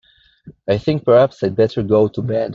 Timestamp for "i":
0.67-0.79